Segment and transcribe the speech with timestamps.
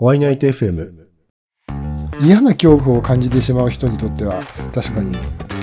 [0.00, 0.92] ホワイナイト FM。
[2.22, 4.42] 嫌な恐怖を感じてしまう人にとっては
[4.72, 5.14] 確かに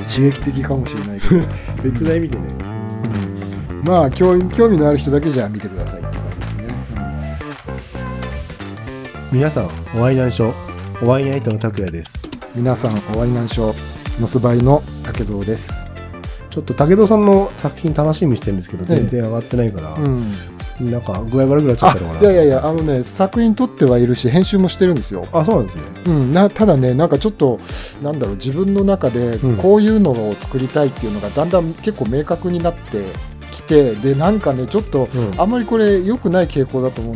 [0.08, 1.42] 刺激的かもしれないけど、
[1.83, 2.46] 別な意味でね。
[3.71, 7.39] うんまあ興味興味のある人だけじゃ見てくださいって感じですね、
[9.31, 10.54] 皆さん、お会いなんしょ。
[10.99, 12.12] ホワイナイトの拓也です。
[12.31, 13.74] うん皆さんお会いなんしょ
[14.19, 15.90] うのすばいの竹蔵です、
[16.52, 20.31] ちょっと武藤さんの作品楽しみにしてるんですけど、ええ全然上がってないから、うん、
[20.80, 22.20] なんか具合悪くなっちゃっあたのかな。
[22.21, 25.81] いやいやいやあのね作品撮ってはいるし編集もしてるんですよあ、そうなんですね。
[26.05, 27.59] うん、なただね、なんかちょっと、
[28.02, 33.04] なんだろう、自分の中でうんこういうのを作りたいっていうのが、だんだん結構明確になって
[33.52, 35.41] きて、で、なんかね、ちょっと、うん。
[35.41, 37.16] あんまりこれ、良くない傾向だと思う、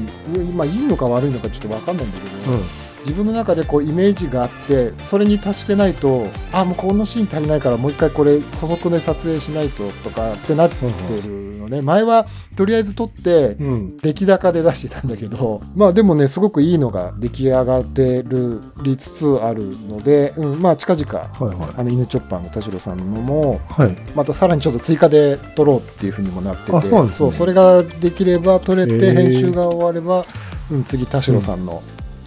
[0.55, 2.61] まあ、いいのか悪いのかちょっと分かんないんだけど、うん。
[3.01, 11.40] 自分の中でこうイメージがあって、それに達してないと、あもうこのシーン足りないから、もう一回これ、補足で撮影しないととかってなってるの
[11.71, 13.97] ね、前はとりあえず撮って、うん。
[13.97, 23.73] 出来高で出してたんだけどまあでもねすごくいいのが出来上がってるりつつあるので、うん、まあ近々はいはあの犬チョッパーの田代さんのもい。
[23.73, 23.95] はい。
[24.15, 30.25] またさらにちょっと追加で撮ろうっていうふうにもなっててあそうなんですねそれができれば撮れて編集が終われば、
[30.69, 31.81] うん、次田代さんの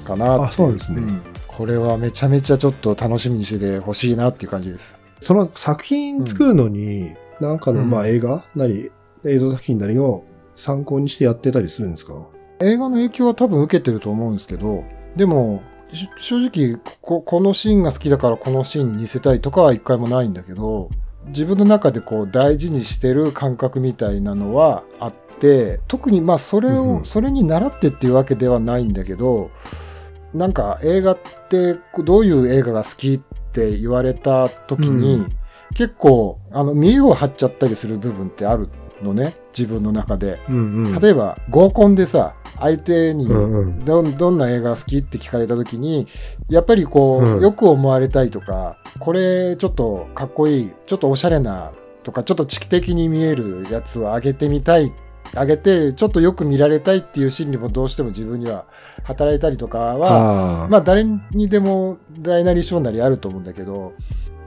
[0.05, 4.99] かなっていあそうですねんこれはめちゃめちゃちょっと楽しみにしててほしいなっていう感じです。
[5.21, 8.91] その作品作るのに、なんかの、うんまあ映画なり、
[9.27, 10.25] 映像作品なりを
[10.57, 12.15] 参考にしてやってたりするんですか？
[12.61, 14.85] 映画の影響は多分受けてると思うんですけど
[15.17, 20.91] でもし正直ここのシーンが好きだからこのシーンに似せたいとかは一回もないんだけど
[21.27, 27.05] 自分の中でこう大事にしてる感覚みたいなのはあって特にまあそれを、うんうん。
[27.05, 29.51] それに習ってっていうわけではないんだけど
[30.33, 33.21] なんか映画ってどういう映画が好きっ
[33.53, 35.29] て言われた時に、うん。
[35.75, 38.69] 結構あの見栄を張っちゃったりする部分ってある
[39.03, 40.41] のね自分の中で。
[40.49, 41.01] うんうん。
[41.01, 46.07] 例えば合コンでさ相手にどんどんな映画好きって聞かれた時に
[46.49, 51.73] やっぱりこう、うんよく思われたいとかこれちょっとかっこいいちょっとおしゃれな
[52.05, 54.93] とかちょっと知的に見えるやつを上げてみたい
[55.35, 58.67] 上げてちょっとよく見られたいっていう心理もどうしても自分には
[59.03, 60.69] 働いたりとかは。
[60.69, 63.95] まあ誰にでも大なり小なりあると思うんだけど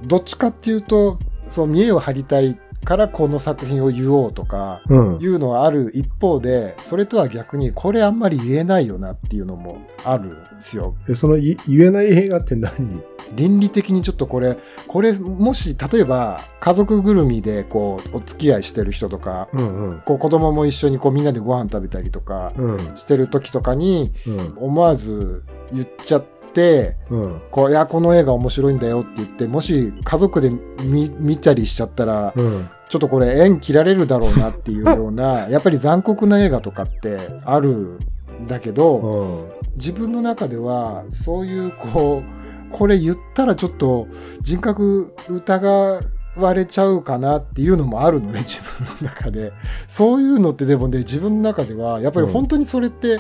[0.06, 1.19] どっちかっていうと
[1.50, 5.20] そう見栄を張りたいからこの作品を言おうとかうん。
[5.20, 10.96] いうのはある一方でそれとは逆にこれあんまり言えないよなっていうのもあるんですよ。
[11.09, 13.03] えそのい言えない映画って何？
[13.36, 20.02] 倫理的にちょっとこれこれもし例えば家族ぐるみでこうお付き合いしてる人とかうんうん。
[20.06, 22.96] こう子供も一緒にこうみんなでご飯食べたりとかうん。
[22.96, 24.53] してる時とかにうん。
[24.58, 25.44] 思わず
[25.74, 27.42] 言っちゃってうん。
[27.52, 32.70] こういやこの映画面白いんだよって言ってもし家族で見見たりしちゃったらうん。
[32.90, 38.00] ちょっとこれ縁切られるだろうなっていうような やっぱり残酷な映画とかってある
[38.42, 39.58] んだけどうん。
[39.75, 44.08] 自分の中ではそういうこうこれ言ったらちょっと
[44.42, 46.00] 人格疑
[46.38, 49.53] われちゃうかなっていうのもあるのね 自分の中で
[49.88, 53.20] そういうのってでもね自分の中ではやっぱり本当にそれって、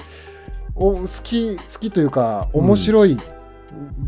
[0.75, 3.17] お好き好きというか面白い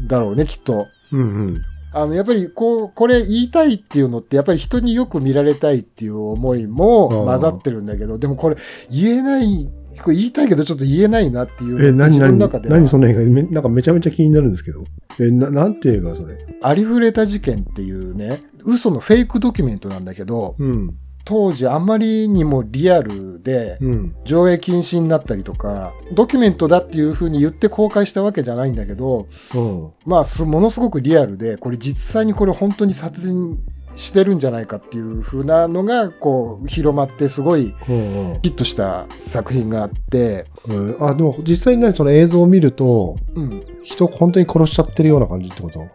[0.07, 0.87] だろうね、きっと。
[1.11, 1.55] うんうん。
[1.91, 8.57] あの、やっぱり、こう、これ言いたいっていうのって、やっぱり人によく見られたいっていう思いも混ざってるんだけど、でもこれ
[8.91, 9.69] 言えない、
[10.03, 14.83] これ言いたいけどちょっと言えないなっていうえ、何自分何の中では何その映画めなんかめちゃめちゃ気になるんですけど。
[15.19, 16.37] え、ななんて映画それ？
[16.61, 20.95] ありふれた事件っていうね、嘘のフェイクドキュメントなんだけど、うん。
[21.25, 24.15] 当時あまりにもリアルでうん。
[24.25, 29.91] 上映禁止になったりとか、ドキュメントだっていうふうに言って公開したわけじゃないんだけど、うん。
[30.05, 33.57] まあす、ものすごくリアルで、これ実際にこれ本当に殺人
[33.95, 40.97] してるんじゃないかっていう風なのが、こう、広まってすごいうんヒットした作品があって、うん。
[40.99, 43.61] あ、でも実際に何その映像を見ると、うん。
[43.83, 45.91] 人本当に殺しちゃってるような感じってことで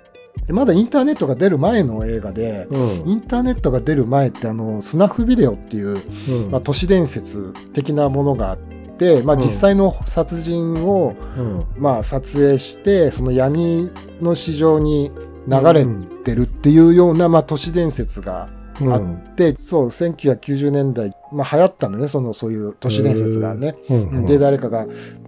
[0.48, 3.08] まだインターネットが出る前の映画で、うん。
[3.08, 11.60] インターネットが出る前ってあの、スナフビデオっていう、うんまあ、都市伝説的なものがあって、まあ、うん実際の殺人を、うん。
[11.76, 15.10] まあ、撮影して、その闇の市場に
[15.48, 15.86] 流れ
[16.24, 18.48] てるっていうような、まあ、都市伝説が
[18.80, 19.00] うんあ
[19.36, 23.76] で、そう、1990年代、まあ流行ったのね、その、そういう都市伝説がね。
[23.88, 24.26] うんうん。
[24.26, 24.86] で、誰かが、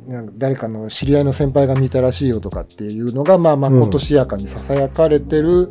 [0.08, 5.68] なんか誰かの知り合いの先輩が見たらしいよとかっていうのが、まあ、まことしやかに囁かれてる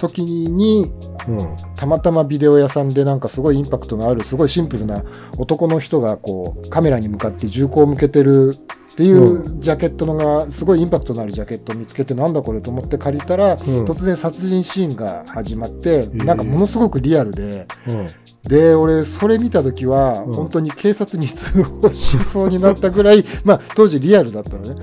[0.00, 0.92] 時に、
[1.28, 1.38] うん。
[1.38, 1.56] うん。
[1.76, 5.04] たまたまビデオ屋さんでなんかすごいインパクトのある、すごいシンプルな
[5.38, 8.56] 男の人がこう、カメラに向かって銃口を向けてる
[8.92, 18.08] っていううジャケットのが、すごいインパクトのあるジャケットを見つけて、なんだこれと思って借りたら、うん突然殺人シーンが始まって、ーなんかものすごくリアルで、うん。
[18.42, 24.82] で、俺、それ見た時は、うん本当に警察に通報しそうになったぐらい、まあ、当時リアルだったのね。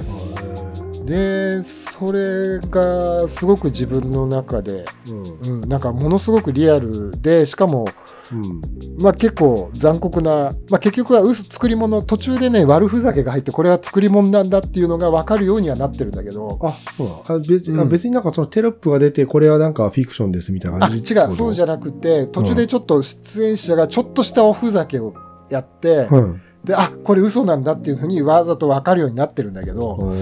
[1.08, 5.62] でそれがすごく自分の中で、うん。
[5.62, 7.88] うん、なんかものすごくリアルでしかも、
[8.32, 9.02] うん。
[9.02, 21.14] まあ、結構残酷な、まあ、結局は嘘作り物途中でね悪ふざけが入ってこれは作り物なんだっていうのが分かるようにはなってるんだけどあ、そうあ別,、あうん別になんかそのテロップが出て、これはなんかフィクションですみたいな感じ？
[21.14, 25.14] うそうじゃなくて途中でちょっと出演者がちょっとしたおふざけを
[25.50, 26.42] やって、うん。
[26.64, 30.14] であこれ嘘なんだっていうふうにわざと分かるようになってるんだけど、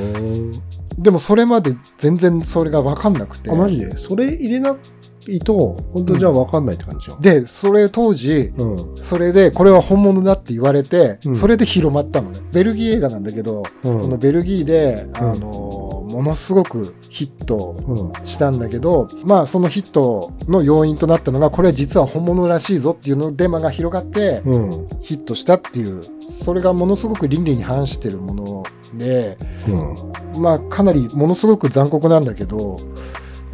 [0.97, 3.97] でもそれまで全然それが分かんなくてあ、マジで？
[3.97, 4.75] それ入れな
[5.27, 7.17] いと、本当じゃあ分かんないって感じよ。
[7.19, 8.95] でそれ当時うん。
[8.95, 13.99] それでこれは本物だって言われて、うんそれで広まったのねベルギー映画なんだけど、うん。
[13.99, 18.25] そのベルギーで、んあのものすごくヒットうん。
[18.25, 24.87] したんだけどまあそのヒットの要因となったのがこれは実は本物らしいぞっていうのデマが広がってうん。
[25.01, 28.63] ヒットしたっていうそれがものすごく倫理に反してるもの
[28.97, 29.37] で
[29.67, 30.41] うん。
[30.41, 32.77] まあかなりものすごく残酷なんだけど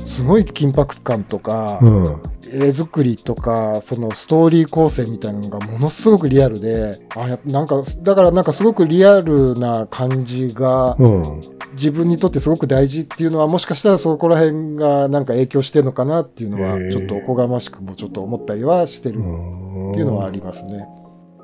[0.05, 2.21] すごい緊迫感とか、うん。
[2.53, 11.41] 絵作りとかそのストーリー構成みたいなのがものすごくリアルであなんかだからなんかすごくリアルな感じがうん。
[11.73, 19.23] 自分にとってすごく大事っていうのはもしかしたらそこら辺がなんか影響してるのかなっていうのはちょっとおこがましくもちょっと思ったりはしてるっっ
[19.93, 20.85] ていうのはありますね。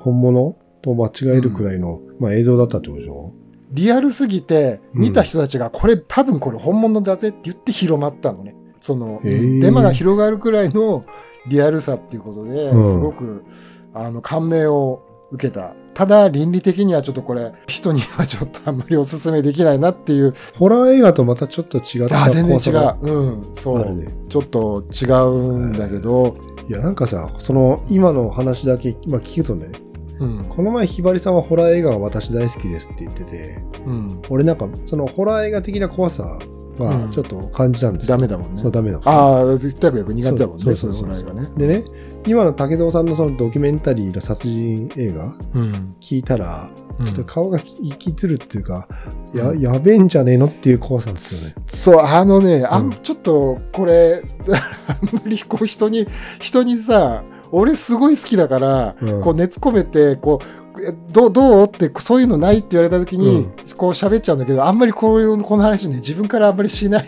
[0.00, 3.32] 本物と間違えるくらいの、まあ映像だったってことでしょ？
[3.70, 8.54] リアルすぎて見た人たちがこれ多分これ本物だぜって言って広まったのね。
[8.80, 11.04] そのデマが広がるくらいの
[11.48, 13.44] リアルさっていうことでうんすごく
[13.92, 15.74] あの感銘を受けた。
[15.94, 20.34] ただ倫理的にはちょっとこれ人にはちょっとあんまりお勧めできないなっていう。
[20.54, 22.96] ホラー映画とまたちょっと違ったあ、全然違う。
[23.00, 23.94] うん、そう。
[23.94, 24.06] ね。
[24.28, 26.36] ちょっと違うんだけど、
[26.68, 29.72] いや、なんかさ、その、今の話だけ、まあ聞くとね、
[30.20, 36.38] うん、この前ひばりさんはホラー映画が私大好きですって言ってて、うん、俺なんか、そのホラー映画的な怖さ
[36.78, 38.16] うんはちょっと感じたんですよ。
[38.16, 38.70] ダメだもんねそう、。
[38.70, 39.00] ダメだ。
[39.04, 41.48] ああ、絶対苦手だもんね、そううそそうそういうホラー映画ね。
[41.56, 41.84] でね、
[42.26, 45.96] 今の武藤さんのそのドキュメンタリーの殺人映画うん。
[46.00, 48.88] 聞いたら、うんちょっと顔が引きつるっていうか、
[49.32, 51.64] や、うんやべえんじゃねえのっていう怖さですよね。
[51.68, 54.22] そう、あのね、あうんん、ちょっと、これ、
[54.88, 56.06] あんまりこう人に、
[56.40, 57.22] 人にさ、
[57.52, 59.20] 俺すごい好きだから、うん。
[59.22, 61.66] こう熱込めて、こう、えどう、どう？
[61.66, 63.44] って、そういうのないって言われた時に、うん。
[63.76, 67.06] こう喋っちゃうんだけど、あんまりこういう、この話ね、自分からあんまりしないん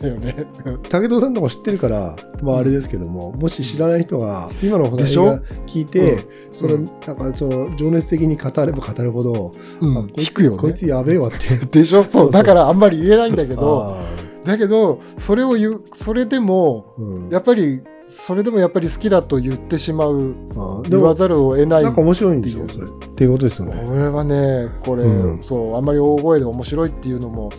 [0.00, 0.46] だよね。
[0.90, 5.26] 武藤さんとか知ってるから、まああれですけども、もし知らない人が、今のホラでしょ？
[5.26, 6.18] ー映画聞いて、
[6.52, 6.84] その、うん。
[7.06, 10.58] なんかその、情熱的に語れば語るほど、うん、引くよね。
[10.58, 11.54] こいつやべえわって。
[11.70, 12.02] でしょ？
[12.04, 12.30] そそう。
[12.32, 17.30] だからあんまり言えないんだけど、あだけど、それを言う、それでも、ーうん。
[17.30, 22.86] やっぱり、それでもやっぱり好きだと言ってしまう、あ言わざるを得ないなんか面白いんですよ、それ。
[22.86, 23.82] っていうことですよね。
[23.86, 27.50] これはね、これ、うんそう、あんまり大声で面白いっていうのも、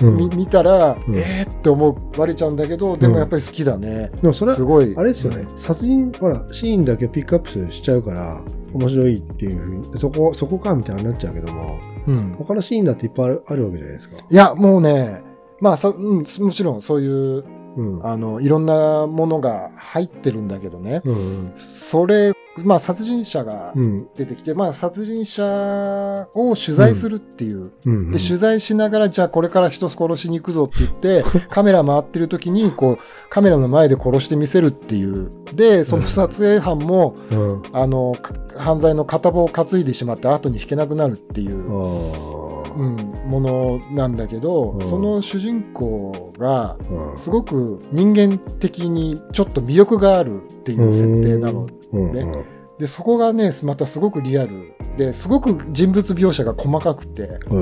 [0.00, 4.10] うんみ見たら、うんえーって思われちゃうんだけど、でもやっぱり好きだね。
[4.22, 4.94] でもそれすごい。
[4.96, 8.40] あれですよね、殺人、ほら、シーンだけピックアップしちゃうから、
[8.72, 12.34] 面白いっていうふうに、そこ、そこかみたいになっちゃうけども、うん。
[12.38, 14.16] 他のシーンだっていっぱいあるあるわけじゃないですか。
[14.30, 15.22] いや、もうね、
[15.60, 17.44] まあさ、うん、もちろんそういう、
[17.76, 18.06] うん。
[18.06, 21.02] あの、いろんなものが入ってるんだけどね。
[21.04, 21.52] うん。
[21.54, 22.32] それ、
[22.64, 24.08] まあ、殺人者がうん。
[24.16, 27.72] 出てきて、まあ、殺人者を取材するっていう。
[27.84, 28.10] うん。
[28.10, 32.98] で、取材しながら、じゃあこれから人殺しに行くぞって言って、 カメラ回ってる時に、こう、
[33.30, 35.30] カメラの前で殺してみせるっていう。
[35.54, 37.62] で、その撮影班も、うん。
[37.72, 42.37] あの、か犯罪の片棒を担いでしまって後に引けなくなるっていう、あ
[42.78, 42.96] うん、
[43.28, 46.78] ものなんだけど、うんその主人公が、
[47.16, 51.66] すごく人間的にちょっと魅力があるっていう設定なの。
[51.92, 52.12] うん。
[52.12, 52.44] ね
[52.78, 57.58] で、そこがね、またすごくリアルで、すごく人物描写が細かくて、う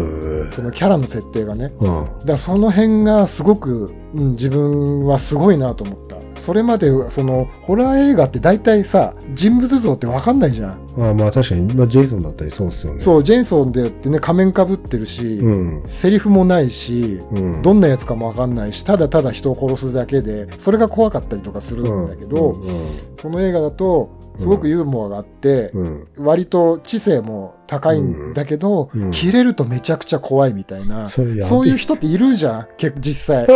[0.47, 0.49] ん。
[0.53, 1.73] そのキャラの設定がね。
[1.81, 2.05] うん。
[2.05, 6.17] だからその辺がすごく、うん、自分はすごいなと思った。
[6.37, 10.79] それまで、その、ホラー映画って大体さ、人物像ってわかんないじゃん。
[10.97, 13.01] まあまあ確かに、まあジェイソンだったりそうですよね。
[13.01, 15.83] そう、ジェイソンでってね、仮面かぶってるし、うん。
[15.87, 17.63] セリフもないし、うん。
[17.63, 22.91] どんなやつかもわかんないし、ただただ人を殺すだけで、それが怖かったりとかするんだけど、うん。
[23.17, 26.07] その映画だと、すごくユーモアがあって、うん。
[26.19, 31.27] 割と知性も高いんだけど、うん切れるとめちゃくちゃ怖いみたいな、そう
[31.67, 33.47] いう人っているじゃん、結実際。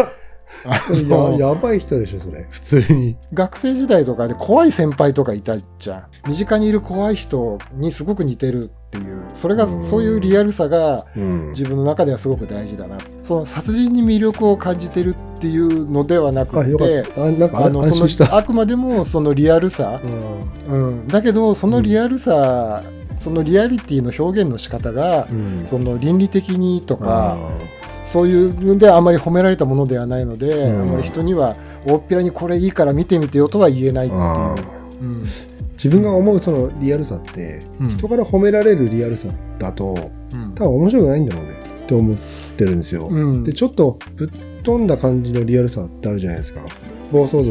[1.09, 2.47] ややばい人でしょ、それ。
[2.50, 3.16] 普通に。
[3.33, 6.28] 学生時代とかで怖い先輩とかいたじゃん。
[6.28, 11.49] 身近にいる怖い人にすごく似てるっていう、それが、うんそういうリアルさがうん。
[11.50, 12.99] 自分の中ではすごく大事だな。
[13.23, 17.04] その殺人に魅力を感じてるっていうのではなくて
[18.30, 20.00] あくまでもそのリアルさ
[20.69, 20.90] う、ん。
[20.90, 21.09] うん。
[21.09, 22.83] だけど、そのリアルさ
[23.21, 25.67] そのリアリティの表現の仕方が、うん。
[25.67, 27.50] その倫理的にとかあ
[27.87, 30.83] そういうのであまり褒められたものではないので、うん。
[30.83, 31.55] あまり人には
[31.87, 34.21] 大っぴらにこれいいから見てみてよとは言えないっていう。
[34.21, 34.57] あ
[35.03, 35.25] うん。
[35.75, 37.91] 自分が思うそのリアルさって、うん。
[37.91, 40.55] 人から褒められるリアルさだとうん。
[40.55, 41.53] 多分面白くないんだろうね
[41.85, 42.17] って思っ
[42.57, 43.45] てるんですよ、うん。
[43.45, 44.29] でちょっとぶっ
[44.62, 46.61] 飛んだ感じのリアルさってあるじゃないですか。
[47.12, 47.50] 暴走族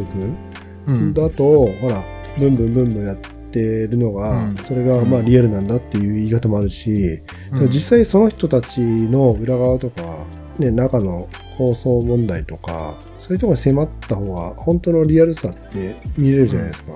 [0.88, 1.14] うん。
[1.14, 2.04] だと、ほら
[2.40, 4.58] ブンブンブンブンやってるのが、うん。
[4.58, 7.20] それがまあリアルなんだっていう言い方もあるし、
[7.52, 7.70] うん。
[7.70, 10.26] 実際その人たちの裏側とか、
[10.60, 11.28] ね、中の
[11.58, 16.94] 放送問題とかそういうところに迫った方が本当のリアルさって見れるじゃないですか、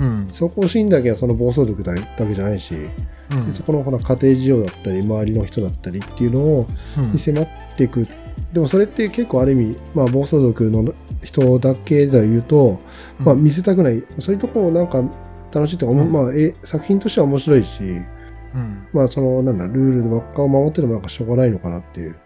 [0.00, 0.28] うん。
[0.28, 2.74] そこをシーンだけはその暴走族だだけじゃないし、
[3.32, 3.52] うん。
[3.52, 6.66] そこのほら家庭事情だったり周りの人だったりっていうのを
[6.98, 7.12] うん。
[7.12, 8.06] に迫っていく
[8.52, 10.94] でもそれって結構ある意味、まあ、暴走族の
[11.24, 12.80] 人だけで言うと、
[13.18, 14.02] まあ、見せたくない。
[14.20, 15.02] そういうところをなんか
[15.54, 15.94] 楽しいとか、う。
[15.94, 16.12] ん。
[16.12, 18.86] まあ、え作品としては面白いし、うん。
[18.92, 22.16] まあ、そのなんだルールばっかを守ってるのもなんかしょうがないのかなっていう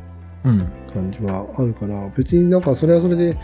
[0.44, 0.58] うん。
[0.92, 3.36] 感じはあるから別になんかそれはそれで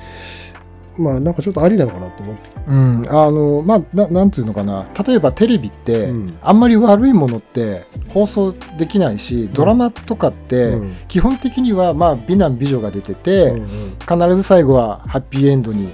[0.96, 2.50] まあなんかちょっとありなのかなと思って。
[2.68, 4.88] うん、あのまあななんていうのかな。
[5.06, 6.38] 例えばテレビって、うん。
[6.40, 10.94] あんまり悪いものって放送できないしドラマとかって、うん。
[11.08, 13.96] 基本的にはまあ美男美女が出てて、うんうん。
[13.98, 15.90] 必ず最後はハッピーエンドに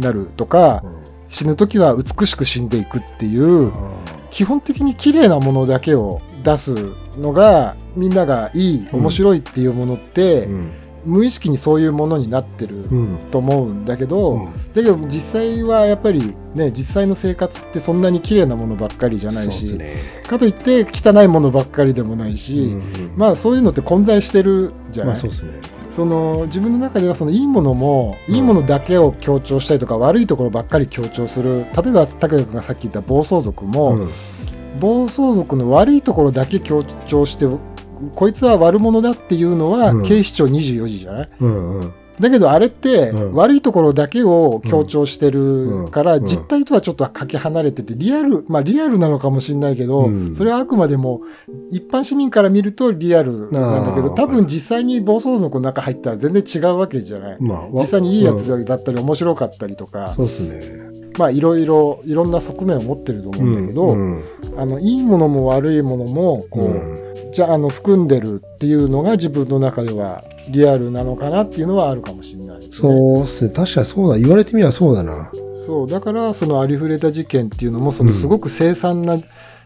[0.00, 0.82] なるとか、
[1.28, 3.72] 死ぬ時は美しく死んでいくっていう
[4.30, 6.74] 基本的に綺麗なものだけを出す
[7.18, 10.72] のがみんながいいうん面白いっていうものって、うん。
[11.06, 13.16] 無意識にそういうものになってるうん。
[13.30, 14.52] と思うんだけど、うん。
[14.72, 20.22] だけど実際はやっぱりね実際の生活ってそんなに綺麗なものばっかりじゃないし、ね。
[20.26, 31.60] かといって汚いものばっかりでもないし、うんまあそういうのって混在してるじゃない、まあねその自分の中ではそのいいものもいいものだけを強調したりとか、悪いところばっかり強調する。
[31.60, 34.10] 例えば武也君がさっき言った暴走族も、うん。
[34.78, 37.46] 暴走族の悪いところだけ強調して
[38.14, 40.04] こいつは悪者だっていうのは、うん。
[40.04, 41.28] 警視庁24時じゃない？
[41.40, 43.32] うんうんだけどあれってうん。
[43.34, 46.24] 悪いところだけを強調してるからうん。
[46.24, 50.34] 実態とはちょっとかけ離れててリアルまあリアルなのかもしれないけどうん。
[50.34, 51.22] それはあくまでも
[51.70, 57.38] 一般市民から見るとリアルなんだけど多分実際に暴走族の中入ったら全然違うわけじゃない。
[57.72, 60.86] 実際にいいやつうんだったり面白かったりとかそうですね。
[61.18, 64.22] まあいろいろいろんな側面を持ってると思うんだけどうん。
[64.56, 67.05] あのいいものも悪いものもこううん
[67.36, 72.76] じゃああの含んでるっていうのが自分の中ではリアルなのかなっていうのはあるかもしれないですね。
[72.76, 73.50] そうっすね。
[73.54, 74.18] 確かにそうだ。
[74.18, 75.30] 言われてみればそうだな。
[75.52, 79.18] そうだからそのありふれた事件っていうのもそのすごく凄惨な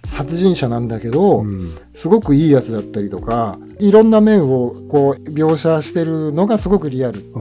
[0.05, 1.71] 殺人者なんだけど、うん。
[1.95, 7.35] すごくいいやつだったりとかいろんな面をこう描写してるのがすごくリアルっていう。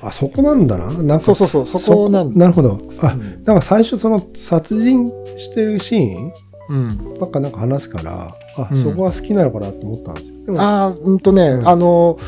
[0.00, 0.86] あそこなんだな。
[0.86, 2.34] なんかそうそうそうそこなんだ。
[2.34, 2.78] なるほど。
[3.02, 3.44] あうん。
[3.44, 5.06] なんか最初その殺人
[5.36, 6.32] してるシーンうん、
[7.20, 8.82] ばっかなんか話すからあ、うん。
[8.82, 10.44] そこは好きなのかなと思ったんですよ。
[10.46, 11.68] でもああうんとね、うん。
[11.68, 12.18] あの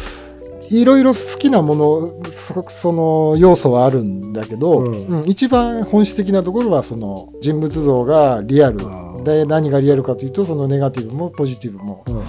[0.70, 4.94] いろいろ好きなものそその要素はあるんだけど、うん。
[4.94, 8.80] うん一番本質的なところはその人物像がリアル。
[9.24, 12.24] で何がリアルかというとそのネガティブもポジティブもうんうん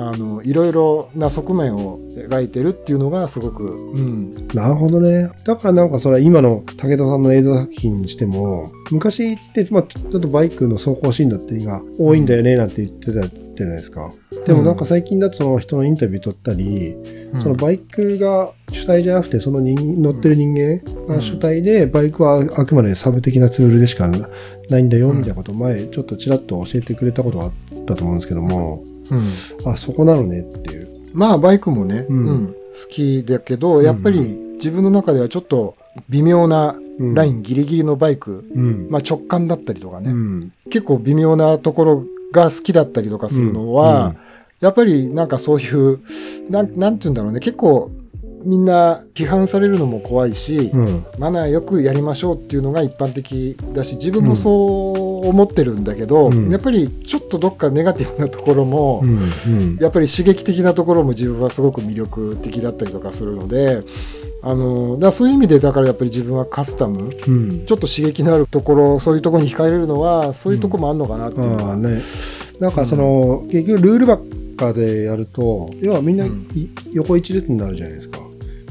[0.00, 5.28] あのいろいろな側面を描いてるっていうのがすごく、うん、なるほどね。
[5.44, 14.12] だからなんかそれは今の武田さんの映像作品にしても、昔って、まあ、ちょっとバイクの走行シーンだったりが多いんだよねなんて言ってたじゃないですか。
[14.46, 16.94] でもなんか最近だとその人のインタビュー取ったり、
[17.40, 20.80] そのバイクが主体じゃなくて、その人乗ってる人間
[21.12, 27.52] が主体で、バイクはあくまでサブ的なツールでしかないんだよみたいなことを前ちょっとちらっと教えてくれたことがあっ
[27.84, 28.87] たと思うんですけども、うん
[29.64, 30.88] あ、そこなのねっていう。
[31.14, 34.20] まあバイクもね、うんうん好きだけどやっぱり
[34.56, 35.74] 自分の中ではちょっと
[36.10, 38.88] 微妙なうんラインギリギリのバイク、うん。
[38.90, 40.52] まあ、直感だったりとかね、うん。
[40.68, 44.16] 結構微妙なところが好きだったりとかするのは、うん
[44.60, 46.00] やっぱりなんかそういう
[46.50, 47.92] なんなんて言うんだろうね結構
[48.44, 51.06] みんな批判されるのも怖いし、うん。
[51.16, 59.18] マナーよくやりましょうっていうのが一般的だし自分もそう思ってるんだけど、うんやっぱりちょっとどっかネガティブなところも、うん。
[59.18, 59.76] うん。
[59.80, 63.82] やっぱり刺激的なところも自分はすごく魅力的だったりとかするので
[64.42, 67.66] あのだそういう意味でだからやっぱり自分はカスタムうん。
[67.66, 72.00] ちょっと刺激のあるところそういうところに惹かれるのはそういうところもあるのかなっていうのは、ああね。
[72.60, 74.20] なんかその、結局ルールばっ
[74.56, 76.26] かでやると、要はみんな、
[76.92, 78.18] 横一列になるじゃないですか。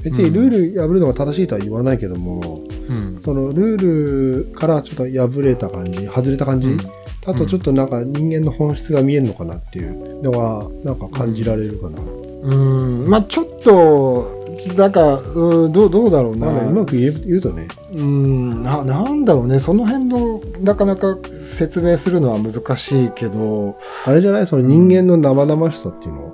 [0.03, 6.79] 別にルール破るのが正しいとは言わないけども、うんそのルールからちょっと破れた感じ、外れた感じ、うん
[7.25, 11.99] あとちょっとなんか人間の本質が見えるのかなっていうのが、なんか感じられるかな。
[12.43, 14.37] うんまあちょっと
[14.77, 16.47] なんか、うん、どう、どうだろうな。
[16.47, 17.67] まあねうまく言うとね。
[17.93, 19.59] うんな、なんだろうね。
[19.59, 24.47] その辺の、なかなか説明するのは難しいけど、あれじゃない？
[24.47, 26.33] その人間の生々しさっていうの。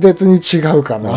[0.00, 1.12] 別に違うかな。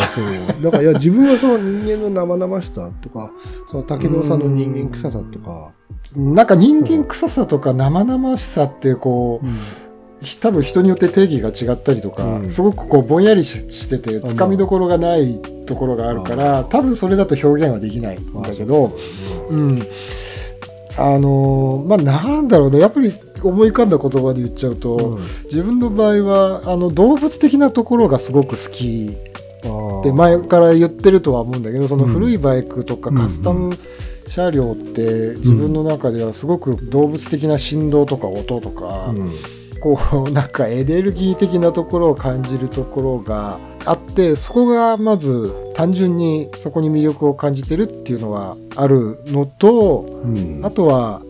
[0.61, 3.31] だから、いや、自分はその人間の生々しさとか、
[3.69, 5.71] その竹堂さんの人間臭さとか、
[6.15, 9.47] なんか人間臭さとか生々しさってこう、
[10.41, 12.51] 多分人によって定義が違ったりとか、うん。
[12.51, 18.97] すごくこうぼんやりししててつかみどころがないところがあるから多分それだと表現はできないんだけど、
[19.49, 19.87] うん、
[20.97, 22.79] あのーまあなんだろうね。
[22.79, 23.13] やっぱり
[23.43, 25.19] 思い浮かんだ言葉で言っちゃうと、うん。
[25.45, 29.17] 自分の場合はあの動物的なところがすごく好き。
[29.65, 32.11] あで前から言ってるとは思うんだけどそのうん。
[32.11, 33.77] 古いバイクとかカスタム
[34.27, 39.33] 車両って自分の中ではすごく動物的な振動とか音とか、うん。
[39.79, 50.61] こうなんかエネルギー的なところを感じるところがあってそこがまず単純にそこに魅力を感じてるっていうのはあるのとうん。
[50.65, 51.21] あとは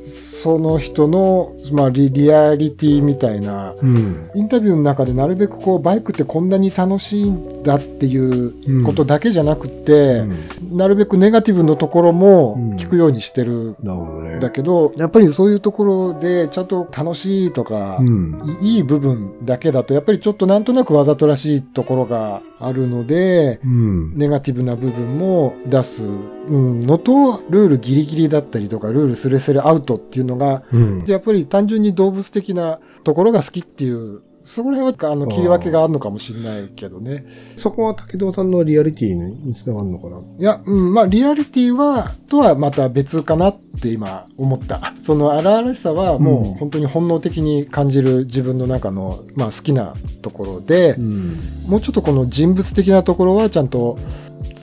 [0.47, 10.23] その人の、まあ、リリアリティみたいなうんインタビューの中でなるべくこうバイクってこんなに楽しいんだっていうことだけじゃなくて、
[10.71, 14.39] なるべくネガティブのところも聞くようにしてるなるほどね。
[14.39, 18.39] だけど、やっぱりそういうところでちゃんと楽しいとか、うん。
[18.61, 24.17] いいい部分だけだとやっぱりちょっとなんとなくわざとらしいところがあるので、うん。
[24.17, 31.05] ネガティブな部分も出す、うん、のとルールギリギリだったりとかルールスレスレアウトっていうのがうん。
[31.07, 37.25] やっぱり単純に動物的なところが好きっていうそこら辺はあの切り分けがあるのかもしれないけどね。
[37.57, 40.19] そこは武藤さんのリアリティにつながるのかな？
[40.39, 44.93] いや、うん、まあリアリティはとはまた別かなって今思った。
[44.99, 51.35] その荒々しさはもううん本当に本能的に感じる自分の中の、まあ、好きなところで、ん。
[51.67, 53.99] もうちょっとこの人物的なところはちゃんと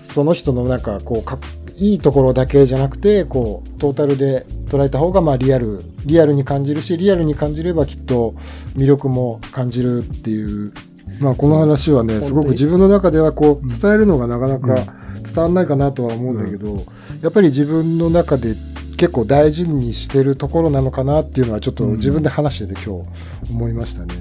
[0.05, 1.39] その人のなんかこうか
[1.81, 8.35] いいところだけじゃなくてこうトータルで捉えた方がまあリアルリアルに感じるしリアルに感じればきっと
[8.77, 10.73] 魅力も感じるっていう、
[11.21, 16.77] まあ、この話はねすごく自分の中ではこう伝えるのがなかなか伝わんないかなとは思うんだけど、
[17.23, 18.55] やっぱり自分の中で
[18.97, 23.05] 結構大事にしてるところなのかなっていうのはちょっと自分で話してて今
[23.47, 24.15] 日思いましたね。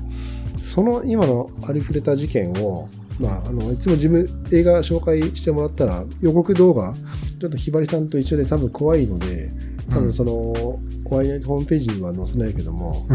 [0.74, 2.90] その今のアリフレタ事件を、
[3.24, 6.94] まあ、あのいつも自分映画紹介してもらったら予告動画
[7.40, 9.50] ちょっとひばりさんと一緒で多分怖いので
[9.90, 13.06] 多分その、怖いナイトホームページには載せないけども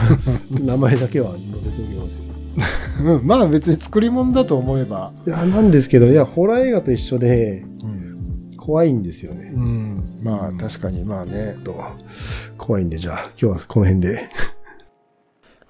[0.50, 3.14] 名前だけは載せておきますよ。
[3.16, 8.04] うん、まあ別に作り物だと思えば、いやなんですけどいやホラー映画と一緒でうん。
[8.56, 11.56] 怖いんですよね、うん、まあ確かにまあね。
[11.64, 11.76] と
[12.56, 14.30] 怖いんでじゃあ今日はこの辺で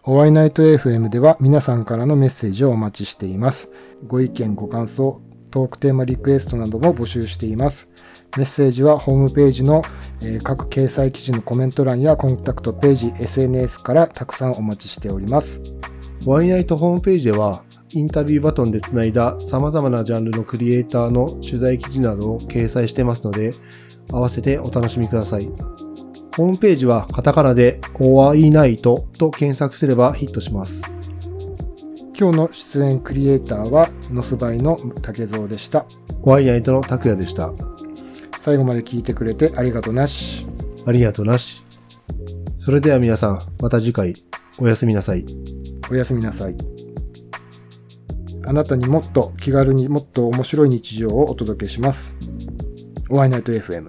[0.06, 3.70] おワイナイト FM では皆さんからのメッセージをお待ちしています。
[4.06, 7.88] ご意見、ご感想、トークテーマリクエストなども募集しています。
[8.36, 9.82] メッセージはホームページの、
[10.42, 15.62] 各掲載記事のコメント欄やコンタクトページ、SNS からたくさんお待ちしております。
[16.26, 17.62] ワイナイトホームページでは、
[17.94, 23.54] インタビューバトンでつないだ様々なジャンルのクリエイターの取材記事などを掲載してますので、
[24.12, 25.50] 合わせてお楽しみください。
[26.36, 30.82] ホームページはカタカナで、ワイナイトと検索すればヒットします。
[32.18, 35.86] 今日の出演クリエイターは、ノスバイの竹蔵でした。
[36.24, 37.52] ワイナイトの拓也でした。
[38.40, 40.44] 最後まで聞いてくれてありがとなし。
[40.84, 41.62] ありがとうなし。
[42.58, 44.14] それでは皆さん、また次回、
[44.58, 45.24] おやすみなさい。
[45.88, 46.56] おやすみなさい。
[48.44, 52.16] あなたにもっと気軽にもっと面白い日常をお届けします。
[53.08, 53.86] おワイナイト FM。